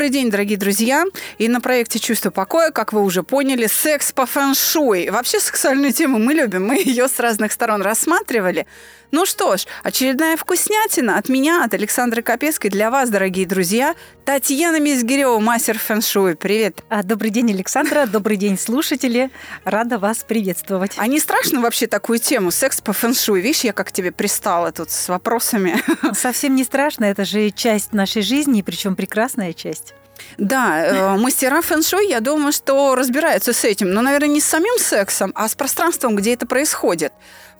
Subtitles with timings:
[0.00, 1.04] Добрый день, дорогие друзья.
[1.36, 5.10] И на проекте «Чувство покоя», как вы уже поняли, секс по фэншуй.
[5.10, 8.66] Вообще сексуальную тему мы любим, мы ее с разных сторон рассматривали.
[9.12, 13.96] Ну что ж, очередная вкуснятина от меня, от Александры Капецкой для вас, дорогие друзья.
[14.24, 16.36] Татьяна Мизгирева, мастер фэншуй.
[16.36, 16.84] Привет.
[16.88, 18.06] А, добрый день, Александра.
[18.06, 19.30] Добрый день, слушатели.
[19.64, 20.92] Рада вас приветствовать.
[20.96, 23.40] А не страшно вообще такую тему, секс по фэншуй?
[23.40, 25.82] Видишь, я как тебе пристала тут с вопросами.
[26.14, 27.06] Совсем не страшно.
[27.06, 29.94] Это же часть нашей жизни, причем прекрасная часть.
[30.38, 34.78] Да, э, мастера фэн-шуй, я думаю, что разбираются с этим, но, наверное, не с самим
[34.78, 37.12] сексом, а с пространством, где это происходит.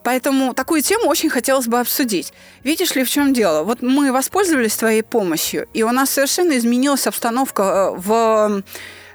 [0.03, 2.33] Поэтому такую тему очень хотелось бы обсудить.
[2.63, 3.63] Видишь ли, в чем дело?
[3.63, 8.63] Вот мы воспользовались твоей помощью, и у нас совершенно изменилась обстановка э, в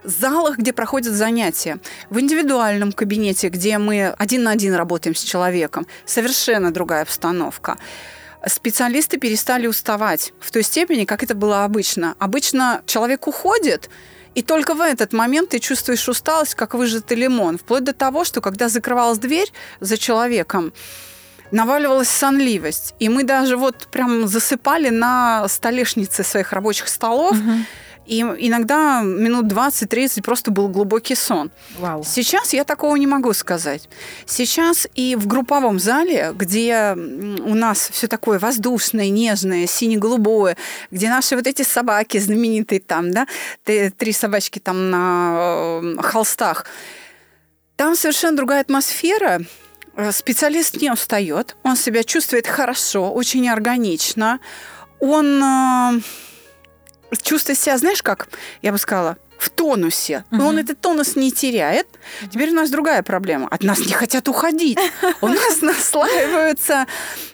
[0.05, 1.79] залах, где проходят занятия,
[2.11, 7.77] в индивидуальном кабинете, где мы один на один работаем с человеком, совершенно другая обстановка
[8.49, 12.15] специалисты перестали уставать в той степени, как это было обычно.
[12.19, 13.91] Обычно человек уходит,
[14.37, 17.57] и только в этот момент ты чувствуешь усталость, как выжатый лимон.
[17.57, 20.75] Вплоть до того, что когда закрывалась дверь за человеком,
[21.51, 22.95] наваливалась сонливость.
[22.99, 27.33] И мы даже вот прям засыпали на столешнице своих рабочих столов.
[27.33, 27.53] Угу.
[28.07, 31.51] И иногда минут 20-30 просто был глубокий сон.
[31.79, 32.05] Вау.
[32.05, 33.89] Сейчас я такого не могу сказать.
[34.27, 40.57] Сейчас и в групповом зале, где у нас все такое воздушное, нежное, сине-голубое,
[40.91, 43.27] где наши вот эти собаки знаменитые там, да,
[43.65, 46.67] три собачки там на э, холстах,
[47.77, 49.43] там совершенно другая атмосфера.
[49.97, 54.39] Э, специалист не устает, он себя чувствует хорошо, очень органично.
[55.01, 56.03] Он
[57.23, 58.29] чувствует себя, знаешь как,
[58.63, 60.25] я бы сказала, в тонусе.
[60.31, 61.87] Но он этот тонус не теряет.
[62.31, 63.49] Теперь у нас другая проблема.
[63.49, 64.79] От нас не хотят уходить.
[65.21, 66.87] У нас наслаиваются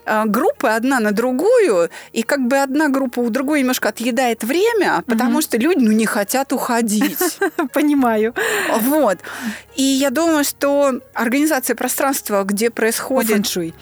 [0.05, 5.03] а, группы одна на другую, и как бы одна группа у другой немножко отъедает время,
[5.07, 7.39] потому что люди ну, не хотят уходить.
[7.73, 8.35] Понимаю.
[8.81, 9.19] Вот.
[9.77, 13.33] И я думаю, что организация пространства, где происходит...
[13.33, 13.75] Фэншуй.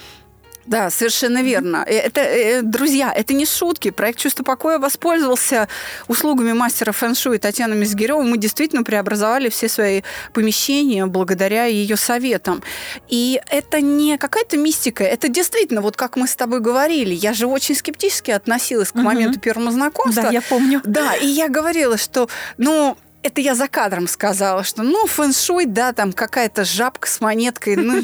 [0.67, 1.85] Да, совершенно верно.
[1.87, 3.91] Э, это, э, друзья, это не шутки.
[3.91, 5.69] Проект «Чувство покоя» воспользовался
[6.09, 8.25] услугами мастера фэн-шуй Татьяны Мизгиревой.
[8.25, 12.63] Мы действительно преобразовали все свои помещения благодаря ее советам.
[13.09, 17.47] И это не какая-то мистика, это действительно, вот как мы с тобой говорили, я же
[17.47, 19.05] очень скептически относилась к угу.
[19.05, 20.25] моменту первого знакомства.
[20.25, 20.81] Да, я помню.
[20.85, 22.29] Да, и я говорила, что,
[22.59, 27.77] ну, это я за кадром сказала, что ну фэншуй, да, там какая-то жабка с монеткой.
[27.77, 28.03] Ну,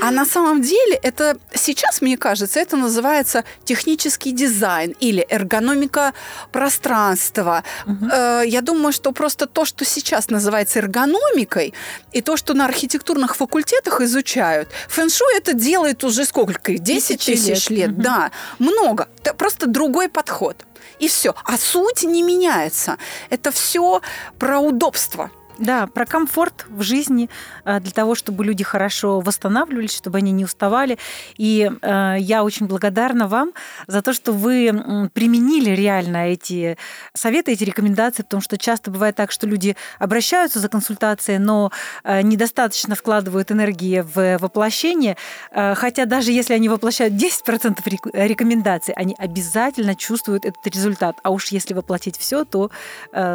[0.00, 6.12] а на самом деле это сейчас, мне кажется, это называется технический дизайн или эргономика
[6.52, 7.64] пространства.
[7.86, 8.06] Угу.
[8.46, 11.74] Я думаю, что просто то, что сейчас называется эргономикой,
[12.12, 16.78] и то, что на архитектурных факультетах изучают, фэншуй это делает уже сколько?
[16.78, 17.78] 10 тысяч лет.
[17.78, 17.90] лет.
[17.90, 18.02] Угу.
[18.02, 19.08] Да, много.
[19.22, 20.64] Это просто другой подход
[20.98, 21.34] и все.
[21.44, 22.98] А суть не меняется.
[23.30, 24.00] Это все
[24.38, 25.30] про удобство.
[25.58, 27.30] Да, про комфорт в жизни,
[27.64, 30.98] э, для того, чтобы люди хорошо восстанавливались, чтобы они не уставали.
[31.36, 33.52] И э, я очень благодарна вам
[33.86, 36.76] за то, что вы применили реально эти
[37.14, 41.70] советы, эти рекомендации, потому что часто бывает так, что люди обращаются за консультацией, но
[42.02, 45.16] э, недостаточно вкладывают энергии в воплощение,
[45.52, 47.78] хотя даже если они воплощают 10%
[48.12, 51.16] рекомендаций, они обязательно чувствуют этот результат.
[51.22, 52.70] А уж если воплотить все, то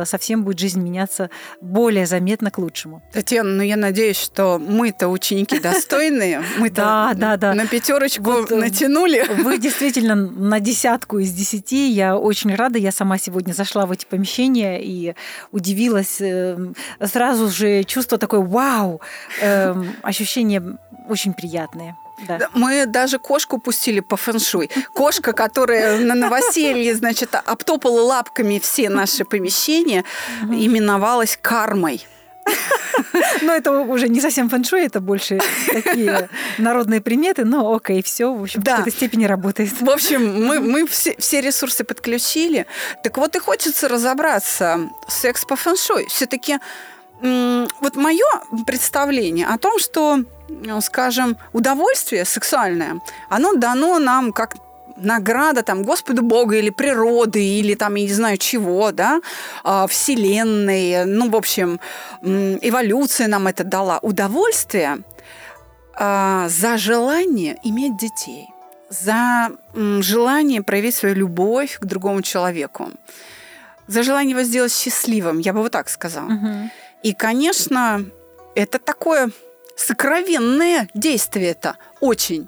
[0.06, 1.30] совсем будет жизнь меняться
[1.62, 3.02] более заметно к лучшему.
[3.14, 9.26] Татьяна, ну я надеюсь, что мы-то ученики достойные, мы-то на пятерочку э, натянули.
[9.44, 11.90] Вы действительно на десятку из десяти.
[11.90, 12.78] Я очень рада.
[12.78, 15.16] Я сама сегодня зашла в эти помещения и
[15.52, 16.18] удивилась.
[16.20, 19.02] Эм, сразу же чувство такое «Вау!»
[19.42, 20.78] эм, Ощущения
[21.08, 21.96] очень приятные.
[22.28, 22.50] Да.
[22.54, 24.70] Мы даже кошку пустили по фэншуй.
[24.94, 30.04] Кошка, которая на новоселье, значит, обтопала лапками все наши помещения,
[30.44, 32.06] именовалась кармой.
[33.42, 38.42] Но это уже не совсем фэншуй, это больше такие народные приметы, но окей, все, в
[38.42, 38.76] общем, да.
[38.76, 39.82] в какой-то степени работает.
[39.82, 42.66] В общем, мы, мы все, все ресурсы подключили.
[43.04, 44.90] Так вот и хочется разобраться.
[45.08, 46.08] Секс по фэншуй.
[46.08, 46.58] Все-таки
[47.22, 48.26] вот мое
[48.66, 50.20] представление о том, что,
[50.82, 53.00] скажем, удовольствие сексуальное,
[53.30, 54.56] оно дано нам как
[55.02, 59.22] награда там Господу Бога или природы, или там, я не знаю чего, да,
[59.64, 61.80] а, Вселенной, ну, в общем,
[62.22, 64.00] эволюция нам это дала.
[64.02, 65.00] Удовольствие
[65.94, 68.50] а, за желание иметь детей,
[68.90, 69.52] за
[70.02, 72.92] желание проявить свою любовь к другому человеку,
[73.88, 76.28] за желание его сделать счастливым, я бы вот так сказала.
[76.28, 76.70] Угу.
[77.04, 78.06] И, конечно,
[78.56, 79.32] это такое
[79.80, 82.48] сокровенное действие это очень.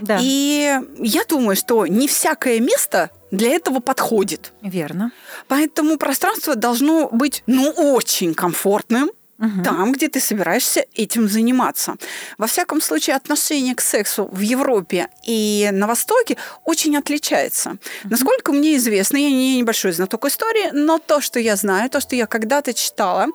[0.00, 0.18] Да.
[0.20, 4.52] И я думаю, что не всякое место для этого подходит.
[4.62, 5.12] Верно.
[5.46, 9.10] Поэтому пространство должно быть, ну, очень комфортным,
[9.40, 9.62] угу.
[9.64, 11.96] там, где ты собираешься этим заниматься.
[12.38, 17.70] Во всяком случае, отношение к сексу в Европе и на Востоке очень отличается.
[17.70, 18.10] Угу.
[18.10, 22.16] Насколько мне известно, я не небольшой знаток истории, но то, что я знаю, то, что
[22.16, 23.26] я когда-то читала,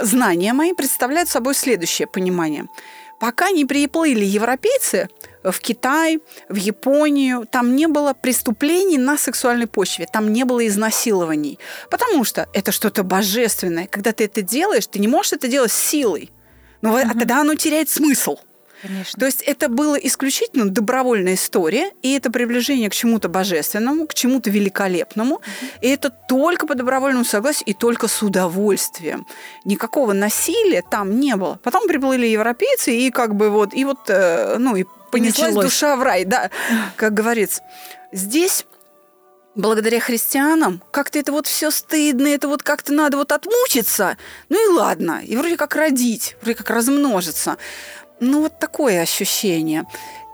[0.00, 2.66] знания мои представляют собой следующее понимание.
[3.20, 5.08] Пока не приплыли европейцы,
[5.44, 11.58] в Китай, в Японию, там не было преступлений на сексуальной почве, там не было изнасилований.
[11.90, 13.86] Потому что это что-то божественное.
[13.86, 16.30] Когда ты это делаешь, ты не можешь это делать силой.
[16.82, 16.98] Но угу.
[16.98, 18.38] а тогда оно теряет смысл.
[18.82, 19.20] Конечно.
[19.20, 24.50] То есть это была исключительно добровольная история, и это приближение к чему-то божественному, к чему-то
[24.50, 25.36] великолепному.
[25.36, 25.42] Угу.
[25.82, 29.24] И это только по добровольному согласию и только с удовольствием.
[29.64, 31.60] Никакого насилия там не было.
[31.62, 35.66] Потом приплыли европейцы, и как бы вот, и вот, э, ну, и понеслась Началось.
[35.66, 36.50] душа в рай, да,
[36.96, 37.62] как говорится.
[38.10, 38.66] Здесь
[39.54, 44.16] благодаря христианам как-то это вот все стыдно, это вот как-то надо вот отмучиться.
[44.48, 47.56] Ну и ладно, и вроде как родить, вроде как размножиться.
[48.20, 49.84] Ну вот такое ощущение.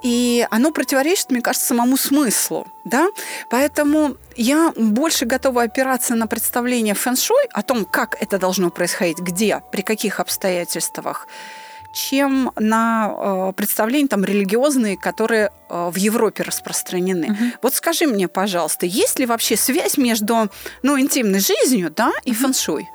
[0.04, 2.68] И оно противоречит, мне кажется, самому смыслу.
[2.84, 3.08] Да?
[3.50, 9.60] Поэтому я больше готова опираться на представление фэн-шуй о том, как это должно происходить, где,
[9.72, 11.26] при каких обстоятельствах
[11.92, 17.32] чем на э, представления там религиозные, которые э, в Европе распространены.
[17.32, 17.44] Угу.
[17.62, 20.50] Вот скажи мне, пожалуйста, есть ли вообще связь между
[20.82, 22.40] ну, интимной жизнью да, и угу.
[22.40, 22.88] фэншуй?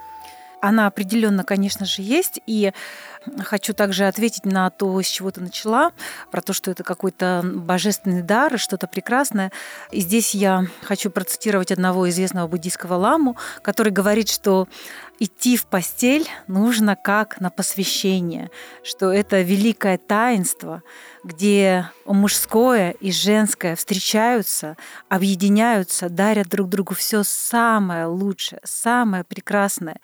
[0.62, 2.40] Она определенно, конечно же, есть.
[2.48, 2.72] И
[3.40, 5.92] Хочу также ответить на то, с чего ты начала,
[6.32, 9.52] про то, что это какой-то божественный дар, что-то прекрасное.
[9.92, 14.68] И здесь я хочу процитировать одного известного буддийского ламу, который говорит, что
[15.24, 18.52] идти в постель нужно как на посвящение,
[18.84, 20.84] что это великое таинство,
[21.24, 24.76] где мужское и женское встречаются,
[25.08, 30.02] объединяются, дарят друг другу все самое лучшее, самое прекрасное.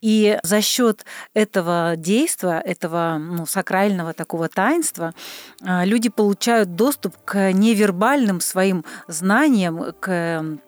[0.00, 5.14] И за счет этого действия, этого ну, сакрального такого таинства,
[5.62, 10.60] а, люди получают доступ к невербальным своим знаниям, к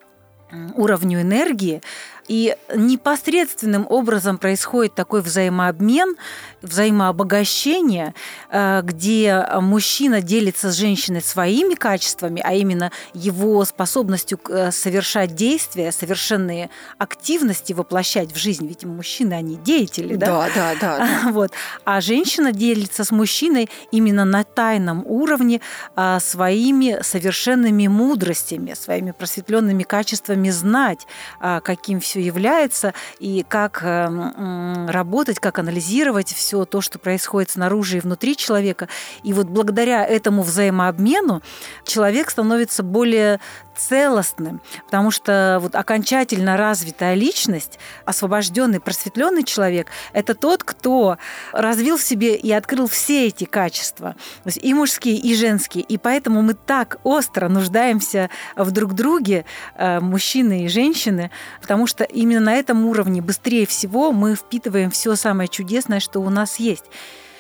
[0.75, 1.83] уровню энергии,
[2.29, 6.17] и непосредственным образом происходит такой взаимообмен,
[6.63, 8.15] взаимообогащение,
[8.51, 15.93] э, где мужчина делится с женщиной своими качествами, а именно его способностью э, совершать действия,
[15.93, 18.67] совершенные активности воплощать в жизнь.
[18.67, 20.27] Ведь мужчины, они деятели, да?
[20.27, 20.99] Да, да, да.
[20.99, 21.33] да.
[21.33, 21.53] Вот.
[21.85, 25.61] А женщина делится с мужчиной именно на тайном уровне
[25.97, 31.07] э, своими совершенными мудростями, своими просветленными качествами знать,
[31.41, 37.97] каким все все является, и как эм, работать, как анализировать все то, что происходит снаружи
[37.97, 38.89] и внутри человека.
[39.23, 41.41] И вот благодаря этому взаимообмену
[41.85, 43.41] человек становится более
[43.77, 51.19] целостным, потому что вот окончательно развитая личность, освобожденный, просветленный человек, это тот, кто
[51.53, 55.99] развил в себе и открыл все эти качества, то есть и мужские, и женские, и
[55.99, 59.45] поэтому мы так остро нуждаемся в друг друге,
[59.77, 61.31] э, мужчины и женщины,
[61.61, 66.31] потому что именно на этом уровне быстрее всего мы впитываем все самое чудесное, что у
[66.31, 66.85] нас есть.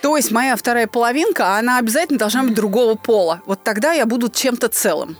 [0.02, 3.40] То есть моя вторая половинка, она обязательно должна быть другого пола.
[3.46, 5.16] Вот тогда я буду чем-то целым.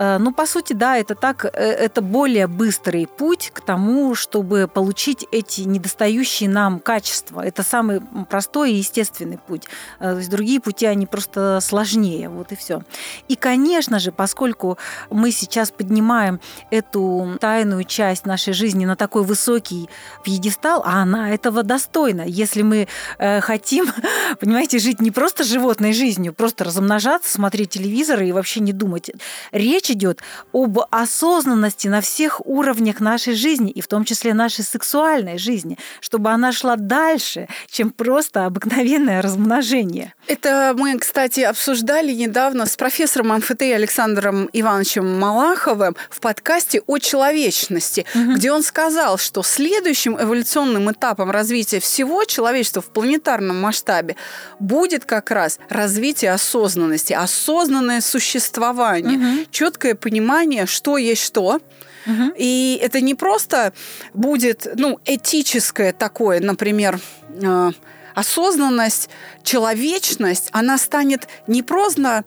[0.00, 4.66] Э, ну, по сути, да, это так, э, это более быстрый путь к тому, чтобы
[4.66, 7.42] получить эти недостающие нам качества.
[7.42, 9.64] Это самый простой и естественный путь.
[9.98, 12.82] Э, то есть другие пути, они просто сложнее, вот и все.
[13.28, 14.78] И, конечно же, поскольку
[15.10, 16.40] мы сейчас поднимаем
[16.70, 19.90] эту тайную часть нашей жизни на такой высокий
[20.24, 22.22] пьедестал, а она этого достойна.
[22.22, 22.88] Если мы
[23.18, 23.86] хотим,
[24.40, 29.10] понимаете, жить не просто животной жизнью, просто размножаться, смотреть телевизор и вообще не думать.
[29.52, 30.20] Речь речь идет
[30.52, 36.30] об осознанности на всех уровнях нашей жизни, и в том числе нашей сексуальной жизни, чтобы
[36.30, 40.14] она шла дальше, чем просто обыкновенное размножение.
[40.26, 48.06] Это мы, кстати, обсуждали недавно с профессором МФТ Александром Ивановичем Малаховым в подкасте о человечности,
[48.14, 48.34] угу.
[48.34, 54.16] где он сказал, что следующим эволюционным этапом развития всего человечества в планетарном масштабе
[54.58, 59.46] будет как раз развитие осознанности, осознанное существование, угу.
[59.50, 61.60] четкое четкое понимание, что есть что.
[62.06, 62.32] Угу.
[62.36, 63.72] И это не просто
[64.14, 67.00] будет, ну, этическое такое, например,
[67.42, 67.70] э,
[68.14, 69.08] осознанность,
[69.42, 72.24] человечность, она станет не просто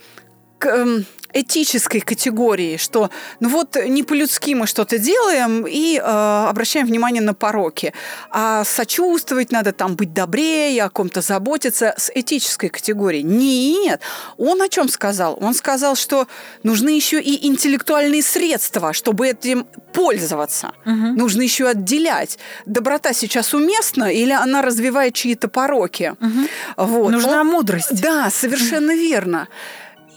[0.66, 7.22] эм, этической категории, что ну вот не по-людски мы что-то делаем и э, обращаем внимание
[7.22, 7.94] на пороки,
[8.30, 13.22] а сочувствовать надо там быть добрее, о ком-то заботиться с этической категории.
[13.22, 14.02] Нет,
[14.38, 15.38] он о чем сказал?
[15.42, 16.28] Он сказал, что
[16.62, 20.74] нужны еще и интеллектуальные средства, чтобы этим пользоваться.
[20.86, 20.94] Угу.
[20.94, 22.38] Нужно еще отделять.
[22.66, 26.14] Доброта сейчас уместна или она развивает чьи-то пороки?
[26.20, 26.86] Угу.
[26.86, 27.12] Вот.
[27.12, 28.02] Нужна он, мудрость.
[28.02, 29.48] Да, совершенно верно.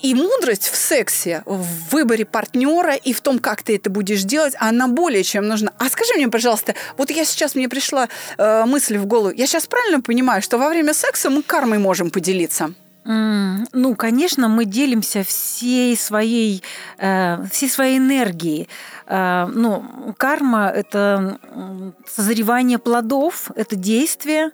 [0.02, 4.54] И мудрость в сексе, в выборе партнера и в том, как ты это будешь делать,
[4.58, 5.72] она более чем нужна.
[5.78, 9.66] А скажи мне, пожалуйста, вот я сейчас, мне пришла э, мысль в голову, я сейчас
[9.66, 12.74] правильно понимаю, что во время секса мы кармой можем поделиться?
[13.06, 16.62] Mm, ну, конечно, мы делимся всей своей,
[16.98, 18.68] э, всей своей энергией.
[19.06, 19.84] Э, ну,
[20.16, 21.38] карма– это
[22.06, 24.50] созревание плодов, это действие.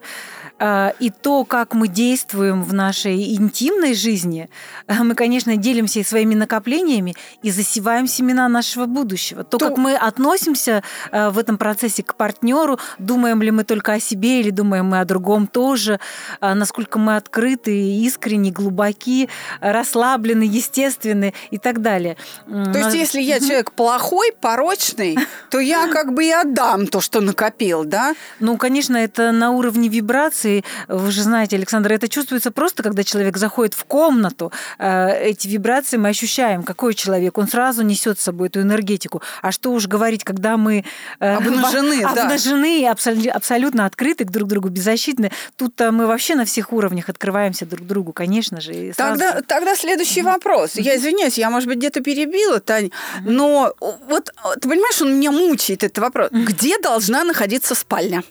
[0.59, 4.49] А, и то, как мы действуем в нашей интимной жизни,
[4.87, 9.42] мы, конечно, делимся и своими накоплениями и засеваем семена нашего будущего.
[9.42, 9.68] То, то...
[9.68, 14.50] как мы относимся в этом процессе к партнеру, думаем ли мы только о себе или
[14.50, 15.99] думаем мы о другом тоже,
[16.40, 19.28] насколько мы открыты, искренни, глубоки,
[19.61, 22.16] расслаблены, естественны и так далее.
[22.47, 25.16] То есть, если я человек плохой, порочный,
[25.52, 28.14] то я как бы и отдам то, что накопил, да?
[28.40, 33.37] Ну, конечно, это на уровне вибрации вы же знаете, Александр, это чувствуется просто, когда человек
[33.37, 34.50] заходит в комнату.
[34.78, 36.62] Э, эти вибрации мы ощущаем.
[36.62, 37.37] Какой человек?
[37.37, 39.21] Он сразу несет с собой эту энергетику.
[39.42, 40.87] А что уж говорить, когда мы
[41.21, 43.32] э, обнажены, обнажены да.
[43.35, 45.32] абсолютно открыты к друг другу, беззащитны.
[45.56, 48.94] Тут мы вообще на всех уровнях открываемся друг другу, конечно же.
[48.94, 49.18] Сразу...
[49.18, 50.76] Тогда, тогда следующий вопрос.
[50.76, 52.90] Я извиняюсь, я, может быть, где-то перебила, Тань,
[53.21, 53.75] но
[54.09, 54.30] вот
[54.61, 56.28] ты понимаешь, он меня мучает, этот вопрос.
[56.30, 58.22] Где должна находиться спальня?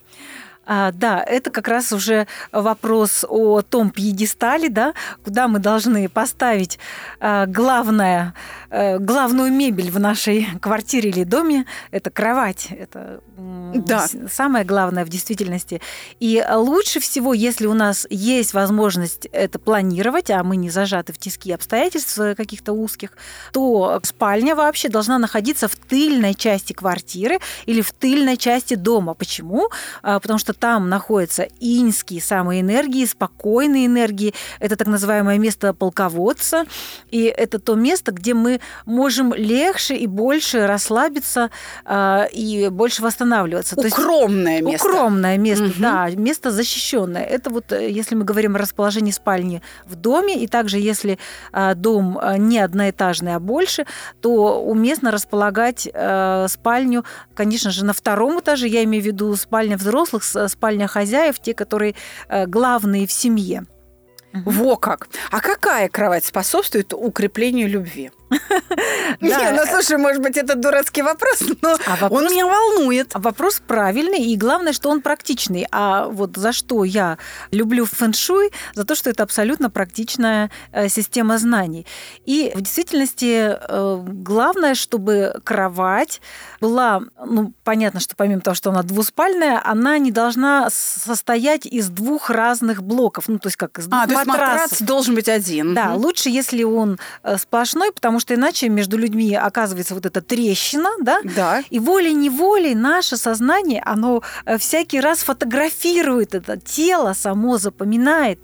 [0.65, 6.79] А, да, это как раз уже вопрос о том пьедестале, да, куда мы должны поставить
[7.19, 8.33] а, главное,
[8.71, 11.65] главную мебель в нашей квартире или доме.
[11.89, 12.67] Это кровать.
[12.69, 13.21] Это
[13.73, 14.07] да.
[14.29, 15.81] самое главное в действительности.
[16.19, 21.17] И лучше всего, если у нас есть возможность это планировать, а мы не зажаты в
[21.17, 23.17] тиски обстоятельств каких-то узких,
[23.51, 29.15] то спальня вообще должна находиться в тыльной части квартиры или в тыльной части дома.
[29.15, 29.69] Почему?
[30.03, 34.33] Потому что что там находятся иньские самые энергии, спокойные энергии.
[34.59, 36.65] Это так называемое место полководца.
[37.09, 41.49] И это то место, где мы можем легче и больше расслабиться
[41.85, 43.75] э, и больше восстанавливаться.
[43.75, 44.87] Укромное есть, место.
[44.87, 45.73] Укромное место, угу.
[45.79, 47.23] да, место защищенное.
[47.23, 51.17] Это вот, э, если мы говорим о расположении спальни в доме, и также если
[51.53, 53.85] э, дом э, не одноэтажный, а больше,
[54.21, 59.77] то уместно располагать э, спальню, конечно же, на втором этаже, я имею в виду спальня
[59.77, 61.95] взрослых спальня хозяев, те, которые
[62.29, 63.65] э, главные в семье.
[64.33, 65.09] Во как!
[65.29, 68.11] А какая кровать способствует укреплению любви?
[69.21, 73.11] Не, ну слушай, может быть, это дурацкий вопрос, но а он меня волнует.
[73.13, 75.67] Вопрос правильный, и главное, что он практичный.
[75.71, 77.17] А вот за что я
[77.51, 78.51] люблю фэн-шуй?
[78.73, 81.85] За то, что это абсолютно практичная э, система знаний.
[82.25, 86.21] И в действительности э, главное, чтобы кровать
[86.61, 92.29] была, ну, понятно, что помимо того, что она двуспальная, она не должна состоять из двух
[92.29, 94.25] разных блоков, ну, то есть как из двух а, матрасов.
[94.25, 95.73] то есть матрас должен быть один.
[95.73, 100.89] Да, лучше, если он э, сплошной, потому что иначе между людьми оказывается вот эта трещина,
[101.01, 101.19] да?
[101.23, 101.63] Да.
[101.69, 108.39] И волей-неволей наше сознание, оно э, всякий раз фотографирует это тело, само запоминает.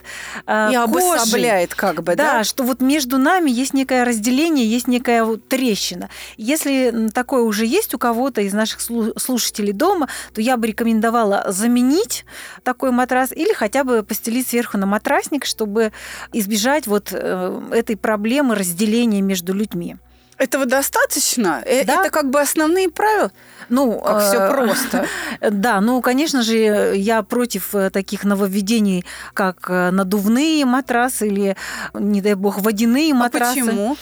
[0.47, 2.37] Э, и обособляет как бы, да?
[2.37, 6.09] Да, что вот между нами есть некое разделение, есть некая вот трещина.
[6.37, 12.25] Если такое уже есть у кого-то из наших слушателей дома, то я бы рекомендовала заменить
[12.63, 15.91] такой матрас или хотя бы постелить сверху на матрасник, чтобы
[16.33, 19.97] избежать вот э, этой проблемы разделения между людьми людьми.
[20.37, 21.63] Этого достаточно?
[21.65, 22.01] Э, да?
[22.01, 23.31] Это как бы основные правила?
[23.69, 25.07] Ну, как все э, просто.
[25.51, 31.57] Да, ну, конечно же, я против э, таких нововведений, как надувные матрасы или,
[31.93, 33.59] не дай бог, водяные матрасы.
[33.59, 33.97] А почему?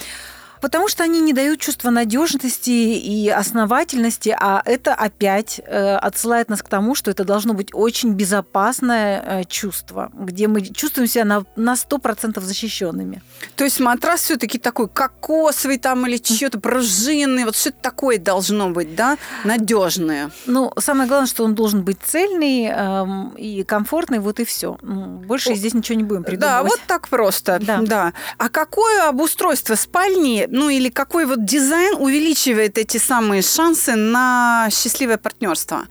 [0.65, 6.63] Потому что они не дают чувства надежности и основательности, а это опять э, отсылает нас
[6.63, 11.45] к тому, что это должно быть очень безопасное э, чувство, где мы чувствуем себя на,
[11.55, 13.22] на 100% защищенными.
[13.55, 18.95] То есть матрас все-таки такой кокосовый там или что-то пружинный, вот что-то такое должно быть,
[18.95, 20.31] да, надежное.
[20.48, 24.79] Ну, самое главное, что он должен быть цельный э, и комфортный, вот и все.
[24.81, 26.63] Больше О, здесь ничего не будем придумывать.
[26.63, 27.60] Да, вот так просто.
[27.62, 27.81] Да.
[27.84, 28.13] да.
[28.39, 35.17] А какое обустройство спальни Ну или какой вот дизайн увеличивает эти самые шансы на счастливое
[35.17, 35.85] партнерство?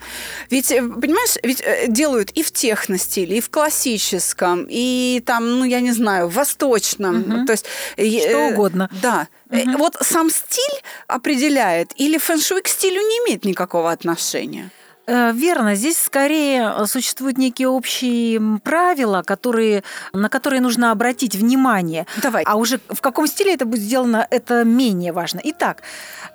[0.49, 5.65] Ведь, э, понимаешь, ведь э, делают и в техностиле, и в классическом, и там, ну
[5.65, 7.19] я не знаю, в восточном.
[7.19, 7.47] Мгм.
[7.47, 7.67] То есть,
[7.97, 8.89] Что угодно.
[9.03, 9.29] Да.
[9.51, 9.77] Э, Мгм.
[9.77, 14.71] Вот сам стиль определяет, или фэн-шуй к стилю не имеет никакого отношения?
[15.07, 19.83] Э, Верно, здесь скорее э, существуют некие общие правила, которые,
[20.13, 22.07] на которые нужно обратить внимание.
[22.23, 22.43] Давай.
[22.47, 25.41] А уже в каком стиле это будет сделано, это менее важно.
[25.45, 25.83] Итак,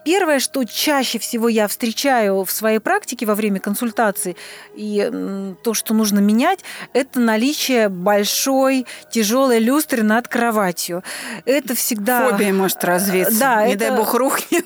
[0.06, 4.36] первое, что чаще всего я встречаю в своей практике во время консультации,
[4.76, 6.60] и то, что нужно менять,
[6.94, 11.04] это наличие большой тяжелой люстры над кроватью.
[11.46, 12.30] Это всегда...
[12.30, 13.40] Фобия может развиться.
[13.40, 14.66] да, не это- дай бог рухнет.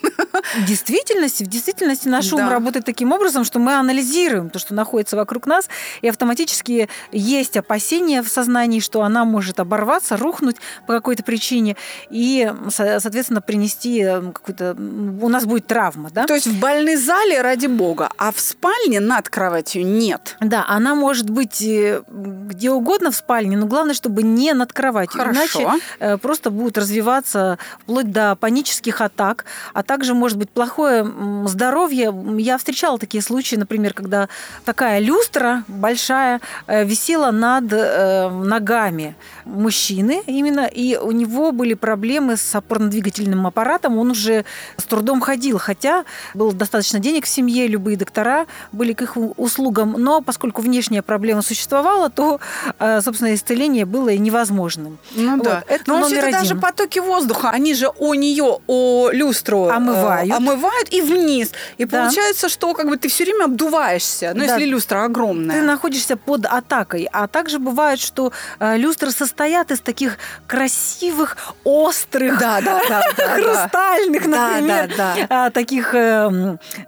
[0.58, 2.50] В действительности, в действительности наш ум Да.
[2.50, 5.70] работает таким образом, что мы анализируем то, что находится вокруг нас,
[6.02, 10.58] и автоматически есть опасения в сознании, что она может оборваться, рухнуть
[10.88, 11.76] по какой-то причине,
[12.10, 14.76] и, со- соответственно, принести э, какую-то...
[14.76, 16.26] У нас будет травма, да?
[16.26, 20.38] То есть в больной зале ради бога, а в спальне над кроватью нет.
[20.40, 25.20] Да, она может быть э, где угодно в спальне, но главное, чтобы не над кроватью.
[25.20, 25.62] Хорошо.
[25.62, 31.06] Иначе э, просто будут развиваться вплоть до панических атак, а также может быть плохое
[31.46, 32.14] здоровье.
[32.38, 34.30] Я встречала такие случаи, например, когда
[34.64, 42.38] такая люстра большая э, висела над э, ногами мужчины именно, и у него были проблемы
[42.38, 44.46] с опорно-двигательным аппаратом, он уже
[44.78, 49.34] с трудом ходил, хотя было достаточно денег в семье, любые доктора были к их у-
[49.38, 52.40] услугам, но поскольку внешняя проблема существовала, то,
[52.80, 54.98] э, собственно, исцеление было невозможным.
[55.16, 55.64] Ну Вот, да.
[55.68, 56.60] это Но номер даже один.
[56.62, 60.32] потоки воздуха, они же о нее, о люстру э, Омывают.
[60.32, 61.52] омывают и вниз.
[61.78, 62.04] И Да.
[62.04, 64.32] получается, что как бы ты все время обдуваешься.
[64.34, 64.54] Ну, Да.
[64.56, 65.60] если люстра огромная.
[65.60, 67.10] Ты находишься под атакой.
[67.12, 73.36] А также бывает, что э, люстры состоят из таких красивых, острых, Да, да, да, да,
[73.36, 75.92] хрустальных, Да, например, да, а, таких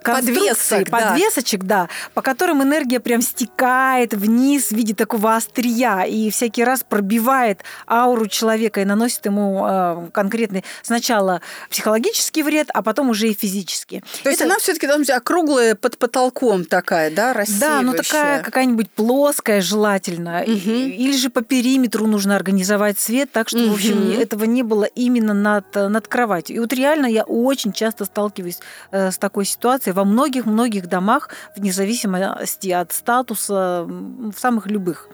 [0.02, 0.98] конструкций, Подвесок, да.
[1.10, 6.84] подвесочек, да, по которым энергия прям стекает вниз в виде такого острия и всякий раз
[6.88, 13.34] пробивает ауру человека и наносит ему э, конкретный сначала психологический вред, а потом уже и
[13.34, 14.02] физический.
[14.22, 17.94] То есть Это- она все-таки должна быть округлая под потолком такая, да, Да, ну такая
[17.94, 18.42] рассеивающая.
[18.42, 20.42] какая-нибудь плоская желательно.
[20.46, 20.70] Мгм.
[21.04, 25.34] Или же по периметру нужно организовать свет, так что, в общем, этого не было именно
[25.34, 26.56] над, над кроватью.
[26.56, 28.58] И вот реально я очень часто сталкиваюсь
[28.90, 35.08] э, с такой ситуацией во многих-многих домах, вне зависимости от статуса, в самых любых.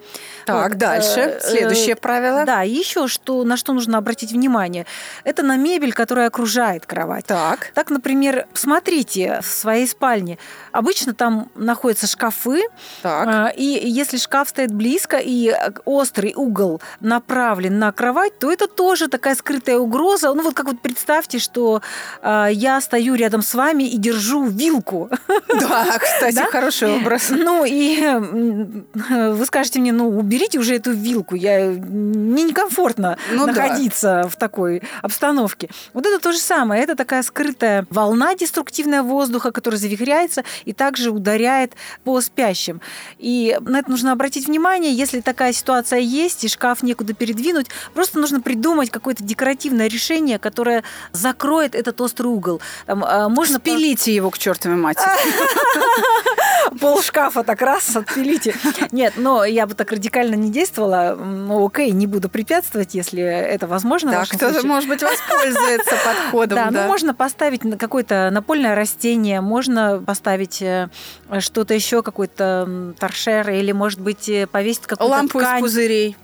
[0.46, 1.20] Так, Вот, дальше.
[1.20, 2.44] э, Следующее э, правило.
[2.44, 4.86] Да, еще что, на что нужно обратить внимание,
[5.24, 7.26] это на мебель, которая окружает кровать.
[7.26, 7.70] Так.
[7.74, 10.38] Так, например, смотрите в своей спальне.
[10.72, 12.62] Обычно там находятся шкафы,
[13.02, 13.28] Так.
[13.28, 18.66] а, И если шкаф стоит близко и э, острый угол направлен на кровать, то это
[18.66, 20.32] тоже такая скрытая угроза.
[20.34, 21.82] Ну вот как вот представьте, что
[22.22, 25.10] а, я стою рядом с вами и держу вилку.
[25.48, 26.46] Да, кстати, Да?
[26.46, 27.28] хороший образ.
[27.30, 28.00] Ну и
[28.94, 33.52] вы скажете мне, ну уберите уже эту вилку, я мне некомфортно Ну да.
[33.52, 35.68] находиться в такой обстановке.
[35.92, 41.10] Вот это то же самое, это такая скрытая волна деструктивная воздуха, которая завихряется и также
[41.10, 41.41] ударяет
[42.04, 42.80] по спящим.
[43.18, 48.18] И на это нужно обратить внимание, если такая ситуация есть и шкаф некуда передвинуть, просто
[48.18, 52.60] нужно придумать какое-то декоративное решение, которое закроет этот острый угол.
[52.86, 55.06] Там, а, можно по- Спилите его к чертовой матери.
[56.80, 58.54] пол шкафа так раз отпилите.
[58.90, 61.16] Нет, но я бы так радикально не действовала.
[61.18, 64.10] Ну, окей, не буду препятствовать, если это возможно.
[64.12, 66.56] Да, кто-то, может быть, воспользуется подходом.
[66.56, 70.88] Да, ну можно поставить какое-то напольное растение, можно поставить э,
[71.40, 75.60] что-то еще, какой-то торшер, или, может быть, э, повесить какую-то Лампу из ткань.
[75.62, 76.16] пузырей.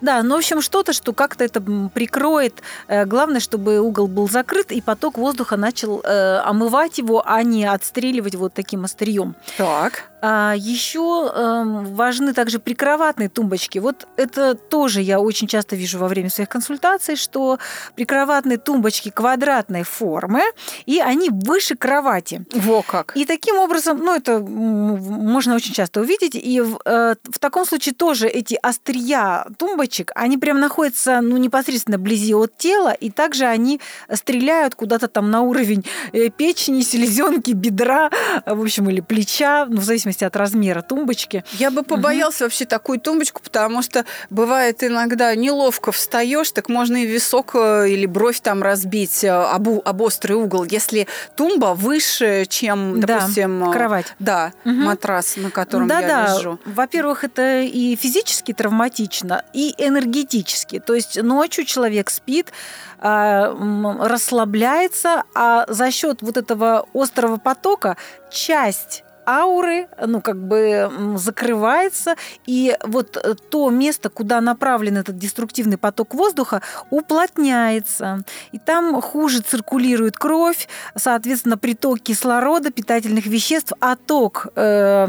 [0.00, 1.60] Да, ну, в общем, что-то, что как-то это
[1.92, 2.62] прикроет.
[2.88, 7.66] Э, Главное, чтобы угол был закрыт, и поток воздуха начал э, омывать его, а не
[7.66, 9.34] отстреливать вот таким острием.
[9.58, 10.10] Так.
[10.22, 13.78] А еще эм, важны также прикроватные тумбочки.
[13.78, 17.58] Вот это тоже я очень часто вижу во время своих консультаций, что
[17.96, 20.42] прикроватные тумбочки квадратной формы,
[20.86, 22.44] и они выше кровати.
[22.52, 23.16] Во как.
[23.16, 27.94] И таким образом, ну это можно очень часто увидеть, и в, э, в таком случае
[27.94, 33.80] тоже эти острия тумбочек, они прям находятся ну, непосредственно вблизи от тела, и также они
[34.12, 38.10] стреляют куда-то там на уровень э, печени, селезенки, бедра,
[38.44, 41.44] в общем, или плеча, ну, в зависимости зависимости от размера тумбочки.
[41.52, 42.44] Я бы побоялся угу.
[42.44, 48.06] вообще такую тумбочку, потому что бывает иногда неловко встаешь, так можно и висок э, или
[48.06, 54.14] бровь там разбить э, об, об острый угол, если тумба выше, чем, допустим, да, кровать.
[54.18, 54.74] Да, угу.
[54.74, 56.36] матрас, на котором да, я да.
[56.36, 56.58] лежу.
[56.64, 60.80] Во-первых, это и физически травматично, и энергетически.
[60.80, 62.52] То есть ночью человек спит,
[62.98, 63.56] а,
[64.00, 67.96] расслабляется, а за счет вот этого острого потока
[68.30, 72.16] часть ауры, ну, как бы закрывается,
[72.46, 78.24] и вот э, то место, куда направлен этот деструктивный поток воздуха, уплотняется.
[78.52, 85.08] И там хуже циркулирует кровь, соответственно, приток кислорода, питательных веществ, отток э,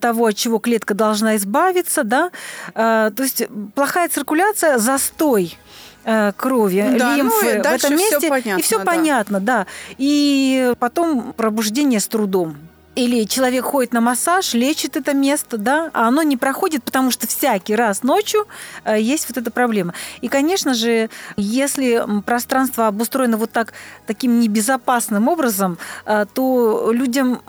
[0.00, 2.30] того, от чего клетка должна избавиться, да,
[2.74, 5.56] э, то есть плохая циркуляция, застой
[6.04, 8.84] э, крови, да, лимфы ну, в этом месте, все понятно, и все да.
[8.84, 9.66] понятно, да,
[9.98, 12.56] и потом пробуждение с трудом
[12.94, 17.26] или человек ходит на массаж, лечит это место, да, а оно не проходит, потому что
[17.26, 18.46] всякий раз ночью
[18.84, 19.94] э, есть вот эта проблема.
[20.20, 23.72] И, конечно же, если пространство обустроено вот так
[24.06, 27.40] таким небезопасным образом, э, то людям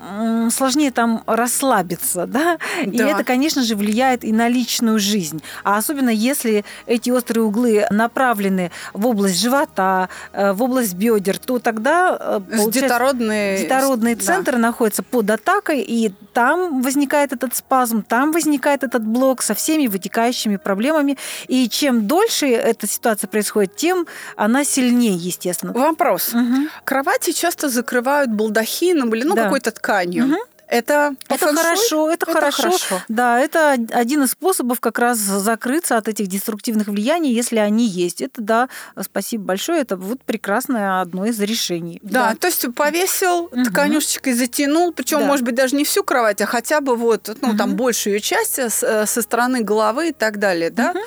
[0.50, 3.10] сложнее там расслабиться, да, и да.
[3.10, 8.70] это, конечно же, влияет и на личную жизнь, а особенно если эти острые углы направлены
[8.94, 14.58] в область живота, э, в область бедер, то тогда детородный, детородный центр да.
[14.58, 20.56] находится под атакой, и там возникает этот спазм, там возникает этот блок со всеми вытекающими
[20.56, 21.16] проблемами.
[21.48, 25.72] И чем дольше эта ситуация происходит, тем она сильнее, естественно.
[25.72, 26.34] Вопрос.
[26.34, 26.68] Угу.
[26.84, 29.44] Кровати часто закрывают балдахином или ну, да.
[29.44, 30.24] какой-то тканью.
[30.26, 30.36] Угу.
[30.68, 32.62] Это, это хорошо, это, это хорошо.
[32.62, 33.02] хорошо.
[33.08, 38.20] Да, это один из способов как раз закрыться от этих деструктивных влияний, если они есть.
[38.20, 38.68] Это да,
[39.00, 39.82] спасибо большое.
[39.82, 42.00] Это вот прекрасное одно из решений.
[42.02, 42.36] Да, да.
[42.36, 43.64] то есть повесил, угу.
[43.64, 45.26] тканюшечкой затянул, причем, да.
[45.26, 47.56] может быть, даже не всю кровать, а хотя бы вот, ну, угу.
[47.58, 50.90] там большую часть э, э, со стороны головы и так далее, да.
[50.90, 51.00] Угу.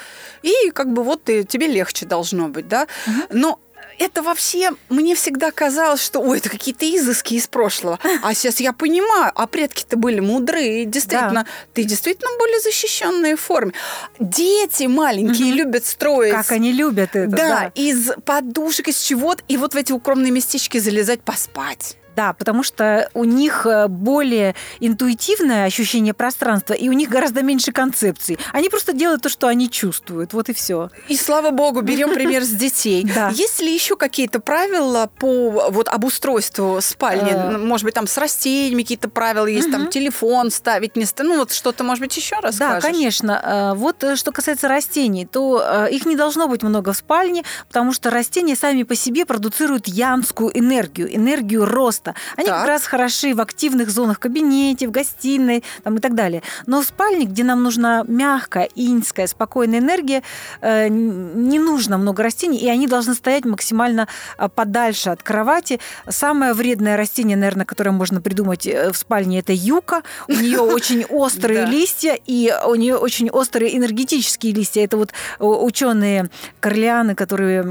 [0.44, 2.88] И как бы вот ты, тебе легче должно быть, да.
[3.08, 3.38] Угу.
[3.38, 3.60] Но
[4.00, 8.00] это вообще мне всегда казалось, что ой, это какие-то изыски из прошлого.
[8.24, 11.48] А сейчас я понимаю, а предки-то были мудрые, действительно, да.
[11.74, 13.74] ты действительно более защищенные в форме.
[14.20, 15.58] Дети маленькие угу.
[15.58, 16.34] любят строить.
[16.34, 17.30] Как они любят это.
[17.30, 17.72] Да, да.
[17.76, 21.98] из подушек, из чего-то, и вот в эти укромные местечки залезать поспать.
[22.18, 27.72] Да, потому что у них э, более интуитивное ощущение пространства, и у них гораздо меньше
[27.72, 28.40] концепций.
[28.54, 30.34] Они просто делают то, что они чувствуют.
[30.34, 30.90] Вот и все.
[31.10, 33.06] И слава богу, берем пример с детей.
[33.18, 33.30] Да.
[33.30, 37.32] Есть ли еще какие-то правила по вот обустройству спальни?
[37.32, 37.58] Э.
[37.58, 41.84] Может быть, там с растениями какие-то правила есть, там телефон ставить, не ну вот что-то,
[41.84, 43.42] может быть, еще раз Да, конечно.
[43.44, 48.10] Э, вот что касается растений, то их не должно быть много в спальне, потому что
[48.10, 52.16] растения сами по себе продуцируют янскую энергию, энергию роста роста.
[52.36, 52.60] Они так.
[52.60, 56.42] как раз хороши в активных зонах в кабинете, в гостиной там, и так далее.
[56.66, 60.24] Но в спальне, где нам нужна мягкая, иньская, спокойная энергия,
[60.62, 65.80] э, не нужно много растений, и они должны стоять максимально э, подальше от кровати.
[66.10, 70.04] Самое вредное растение, наверное, которое можно придумать э, в спальне, это юка.
[70.28, 74.84] У нее очень острые листья, и у нее очень острые энергетические листья.
[74.84, 77.64] Это вот ученые Корлианы, которые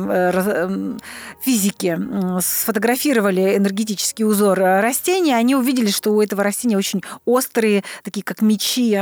[1.42, 1.98] физики
[2.40, 8.42] сфотографировали энергетические узор э, растения, они увидели, что у этого растения очень острые, такие как
[8.42, 8.96] мечи,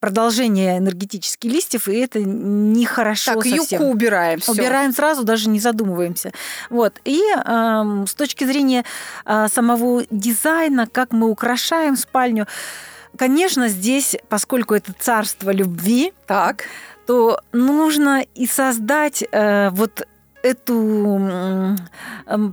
[0.00, 3.80] продолжения энергетических листьев, и это нехорошо так, совсем.
[3.80, 4.40] юку убираем.
[4.40, 4.52] Всё.
[4.52, 6.32] Убираем сразу, даже не задумываемся.
[6.70, 7.00] Вот.
[7.04, 8.84] И э, с точки зрения
[9.24, 12.46] э, самого дизайна, как мы украшаем спальню,
[13.16, 16.64] конечно, здесь, поскольку это царство любви, так
[17.06, 20.06] то нужно и создать э, вот
[20.42, 21.76] эту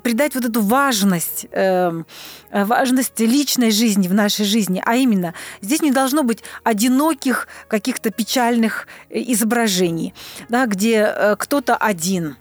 [0.03, 2.05] придать вот эту важность эм,
[2.51, 8.87] важность личной жизни в нашей жизни, а именно здесь не должно быть одиноких каких-то печальных
[9.09, 10.13] э, изображений,
[10.49, 12.37] да, где э, кто-то один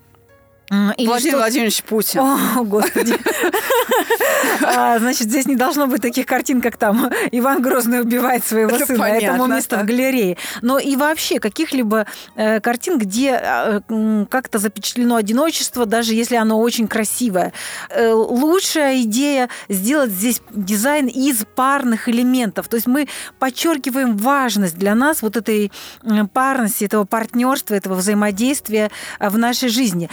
[0.69, 1.37] или Владимир что...
[1.37, 2.19] Владимирович Путин.
[2.19, 3.15] О, Господи.
[4.61, 8.85] А, значит, здесь не должно быть таких картин, как там Иван Грозный убивает своего Это
[8.85, 8.99] сына.
[8.99, 10.37] Понятно, Этому место в галерее.
[10.61, 12.05] Но и вообще каких-либо
[12.35, 13.81] э, картин, где э,
[14.29, 17.53] как-то запечатлено одиночество, даже если оно очень красивое.
[17.89, 22.67] Э, лучшая идея сделать здесь дизайн из парных элементов.
[22.67, 23.07] То есть мы
[23.39, 25.71] подчеркиваем важность для нас вот этой
[26.33, 30.09] парности, этого партнерства, этого взаимодействия в нашей жизни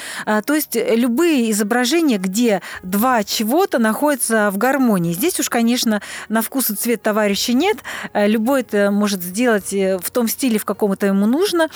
[0.47, 5.13] То есть любые изображения, где два чего-то находятся в гармонии.
[5.13, 7.79] Здесь уж, конечно, на вкус и цвет товарища нет.
[8.15, 11.69] Любой это может сделать в том стиле, в каком это ему нужно.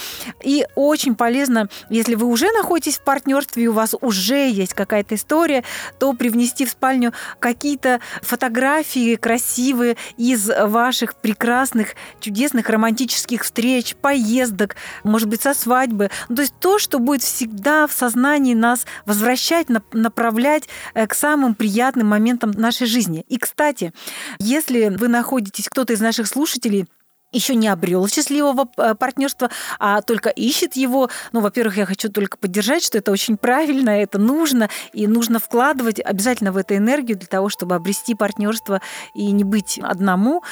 [0.43, 5.17] И очень полезно, если вы уже находитесь в партнерстве, и у вас уже есть какая-то
[5.17, 5.65] история,
[5.99, 15.29] то привнести в спальню какие-то фотографии красивые из ваших прекрасных, чудесных романтических встреч, поездок, может
[15.29, 16.11] быть, со свадьбы.
[16.29, 21.55] Ну, то есть то, что будет всегда в сознании нас возвращать, направлять э, к самым
[21.55, 23.25] приятным моментам нашей жизни.
[23.29, 23.93] И, кстати,
[24.39, 26.87] если вы находитесь, кто-то из наших слушателей,
[27.33, 31.11] еще не обрел счастливого э, партнерства, а только ищет его.
[31.33, 36.01] Ну, во-первых, я хочу только поддержать, что это очень правильно, это нужно, и нужно вкладывать
[36.01, 38.81] обязательно в эту энергию для того, чтобы обрести партнерство
[39.15, 40.43] и не быть одному.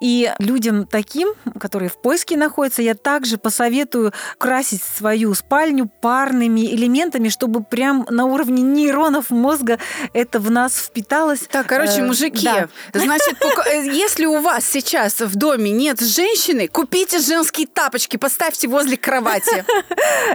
[0.00, 7.28] И людям таким, которые в поиске находятся, я также посоветую красить свою спальню парными элементами,
[7.28, 9.78] чтобы прям на уровне нейронов мозга
[10.12, 11.40] это в нас впиталось.
[11.50, 12.68] Так, короче, э, мужики, да.
[12.92, 18.96] значит, э, если у вас сейчас в доме нет женщины, купите женские тапочки, поставьте возле
[18.96, 19.64] кровати.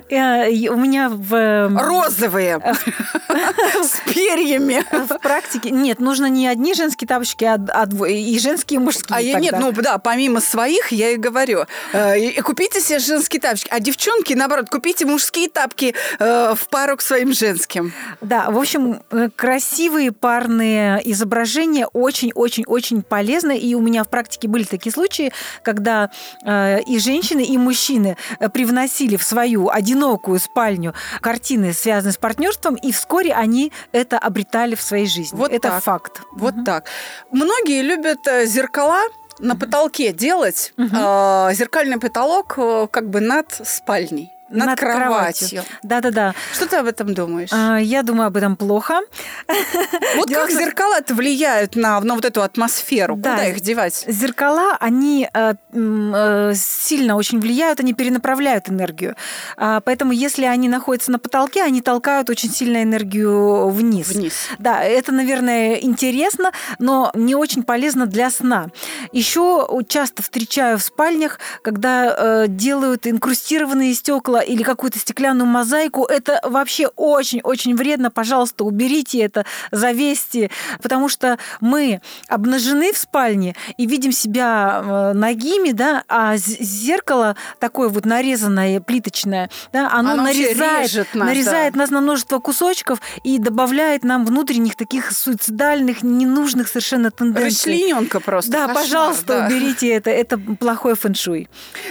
[0.10, 1.70] Э, у меня в...
[1.70, 2.60] Розовые.
[3.84, 4.84] С перьями.
[4.92, 5.70] В практике.
[5.72, 9.18] Нет, нужно не одни женские тапочки, а, а и женские, и мужские.
[9.18, 13.70] А я нет, ну да, помимо своих, я и говорю, э, купите себе женские тапочки,
[13.72, 17.94] а девчонки, наоборот, купите мужские тапки э, в пару к своим женским.
[18.22, 24.64] Да, в общем, э, красивые парные изображения очень-очень-очень полезны, и у меня в практике были
[24.64, 25.32] такие случаи,
[25.64, 26.10] когда
[26.46, 28.18] и женщины, и мужчины
[28.54, 34.82] привносили в свою одинокую спальню картины, связанные с партнерством, и вскоре они это обретали в
[34.82, 35.38] своей жизни.
[35.38, 35.84] Вот это так.
[35.84, 36.22] факт.
[36.32, 36.64] Вот угу.
[36.64, 36.86] так.
[37.32, 39.02] Многие любят зеркала
[39.40, 40.88] на потолке делать угу.
[40.92, 45.64] э, зеркальный потолок э, как бы над спальней над, над кроватью.
[45.84, 46.34] Да-да-да.
[46.54, 47.50] Что ты об этом думаешь?
[47.52, 49.02] А, я думаю об этом плохо.
[50.16, 53.16] Вот как зеркала-то влияют на, на вот эту атмосферу?
[53.16, 53.32] Да.
[53.32, 54.06] Куда их девать?
[54.08, 59.16] Зеркала, они э, э, сильно очень влияют, они перенаправляют энергию.
[59.58, 64.10] А, поэтому если они находятся на потолке, они толкают очень сильно энергию вниз.
[64.10, 64.34] Вниз.
[64.60, 68.68] Да, это, наверное, интересно, но не очень полезно для сна.
[69.12, 76.40] Еще часто встречаю в спальнях, когда э, делают инкрустированные стекла или какую-то стеклянную мозаику, это
[76.44, 78.12] вообще очень-очень вредно.
[78.12, 80.50] Пожалуйста, уберите это, завесьте,
[80.82, 87.90] потому что мы обнажены в спальне и видим себя э, ногими, да, а зеркало такое
[87.90, 91.80] вот нарезанное, плиточное, да, оно, оно нарезает, нас, нарезает да.
[91.80, 97.74] нас на множество кусочков и добавляет нам внутренних таких суицидальных, ненужных совершенно тенденций.
[97.74, 98.52] Расчлененка просто.
[98.52, 99.48] Да, кошмар, пожалуйста, да.
[99.48, 100.10] уберите это.
[100.10, 101.50] Это плохой фэншуй.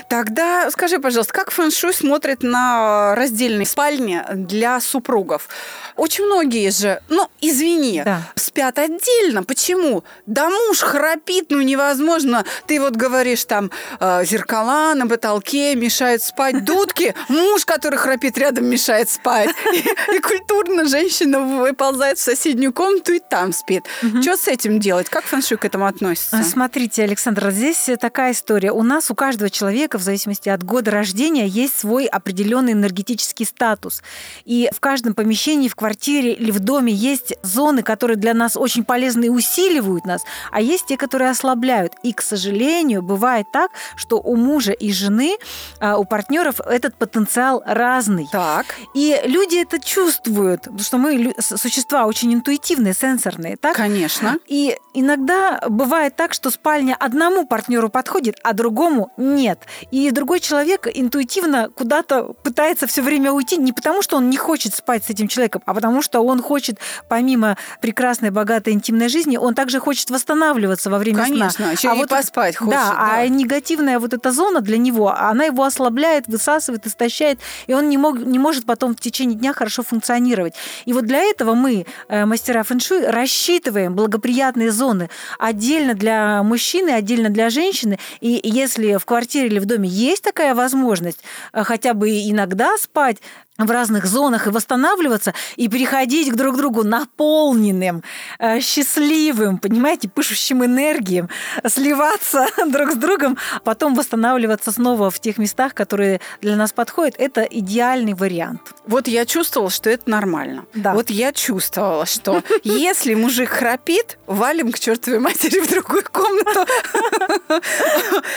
[0.09, 5.49] Тогда скажи, пожалуйста, как фэншуй смотрит на раздельной спальне для супругов.
[5.97, 8.23] Очень многие же, ну, извини, да.
[8.35, 9.43] спят отдельно.
[9.43, 10.05] Почему?
[10.27, 12.45] Да муж храпит, ну, невозможно.
[12.67, 17.15] Ты вот говоришь, там, э, зеркала на потолке мешают спать, дудки.
[17.29, 19.51] Муж, который храпит рядом, мешает спать.
[19.73, 23.85] И, и культурно женщина выползает в соседнюю комнату и там спит.
[24.03, 24.23] Угу.
[24.23, 25.09] Что с этим делать?
[25.09, 26.43] Как фэншуй к этому относится?
[26.43, 28.73] Смотрите, Александр, здесь такая история.
[28.73, 34.03] У нас, у каждого человека, в зависимости от года рождения, есть свой определенный энергетический статус.
[34.45, 38.85] И в каждом помещении, в квартире или в доме есть зоны, которые для нас очень
[38.85, 41.95] полезны и усиливают нас, а есть те, которые ослабляют.
[42.03, 45.37] И, к сожалению, бывает так, что у мужа и жены,
[45.81, 48.29] а, у партнеров этот потенциал разный.
[48.31, 48.67] Так.
[48.95, 53.77] И люди это чувствуют, потому что мы существа очень интуитивные, сенсорные, так?
[53.77, 54.39] Конечно.
[54.47, 59.59] И иногда бывает так, что спальня одному партнеру подходит, а другому нет.
[59.91, 64.75] И другой человек интуитивно куда-то пытается все время уйти не потому, что он не хочет
[64.75, 69.55] спать с этим человеком, а потому что он хочет, помимо прекрасной, богатой, интимной жизни, он
[69.55, 71.65] также хочет восстанавливаться во время Конечно, сна.
[71.67, 72.73] Конечно, а вот поспать хочет.
[72.73, 77.75] Да, да, а негативная вот эта зона для него, она его ослабляет, высасывает, истощает, и
[77.75, 80.55] он не, мог, не может потом в течение дня хорошо функционировать.
[80.85, 87.31] И вот для этого мы, э, мастера фэншуй, рассчитываем благоприятные зоны отдельно для мужчины, отдельно
[87.31, 87.99] для женщины.
[88.21, 91.21] И если в квартире или в доме есть такая возможность,
[91.53, 93.19] э, хотя бы иногда спать
[93.67, 98.03] в разных зонах и восстанавливаться, и переходить к друг другу наполненным,
[98.39, 101.29] э, счастливым, понимаете, пышущим энергием,
[101.67, 107.43] сливаться друг с другом, потом восстанавливаться снова в тех местах, которые для нас подходят, это
[107.43, 108.61] идеальный вариант.
[108.87, 110.65] Вот я чувствовала, что это нормально.
[110.75, 110.95] Да.
[110.95, 116.67] Вот я чувствовала, что если мужик храпит, валим к чертовой матери в другую комнату.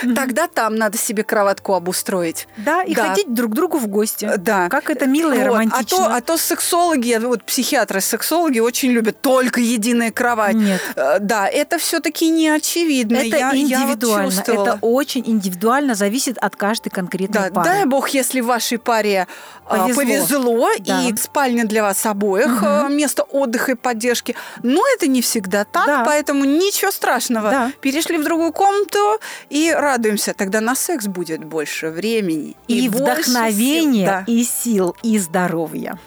[0.15, 2.47] Тогда там надо себе кроватку обустроить.
[2.57, 4.31] Да, и ходить друг к другу в гости.
[4.37, 4.69] Да.
[4.69, 5.47] Как это это мило и Вот.
[5.47, 5.79] романтично.
[5.79, 10.55] А то, а то сексологи, вот психиатры-сексологи очень любят только единая кровать.
[10.55, 10.81] Нет.
[10.95, 13.17] Э, Да, это все-таки не очевидно.
[13.17, 14.43] Это я, я вот индивидуально.
[14.45, 17.69] это очень индивидуально, зависит от каждой конкретной Да, пары.
[17.69, 19.27] дай бог, если вашей паре
[19.67, 20.01] а, Повезло.
[20.03, 21.03] повезло, Да.
[21.07, 24.35] и спальня для вас обоих, а, место отдыха и поддержки.
[24.63, 26.03] Но это не всегда так, Да.
[26.05, 27.49] поэтому ничего страшного.
[27.49, 27.71] Да.
[27.81, 30.33] Перешли в другую комнату и радуемся.
[30.33, 32.55] Тогда на секс будет больше времени.
[32.67, 34.05] и, больше вдохновения, сил.
[34.05, 34.23] Да.
[34.27, 35.99] и сил, и здоровья.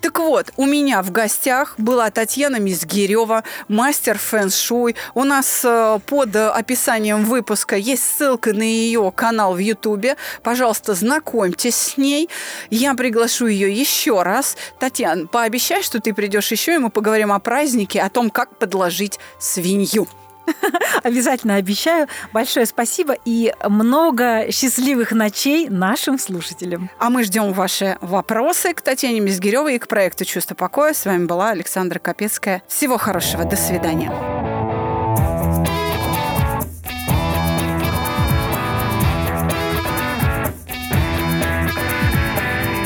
[0.00, 4.96] Так вот, у меня в гостях была Татьяна Мизгирева, мастер фэн-шуй.
[5.14, 10.16] У нас э, под описанием выпуска есть ссылка на ее канал в Ютубе.
[10.42, 12.30] Пожалуйста, знакомьтесь с ней.
[12.70, 14.56] Я приглашу ее еще раз.
[14.80, 19.20] Татьяна, пообещай, что ты придешь еще, и мы поговорим о празднике, о том, как подложить
[19.38, 20.08] свинью.
[21.02, 22.08] Обязательно обещаю.
[22.32, 26.90] Большое спасибо и много счастливых ночей нашим слушателям.
[26.98, 30.92] А мы ждем ваши вопросы к Татьяне Мизгиревой и к проекту «Чувство покоя».
[30.92, 32.62] С вами была Александра Капецкая.
[32.68, 33.44] Всего хорошего.
[33.44, 34.10] До свидания.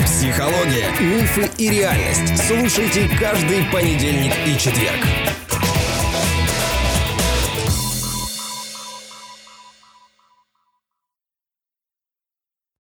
[0.05, 2.47] Психология, мифы и реальность.
[2.47, 5.01] Слушайте каждый понедельник и четверг.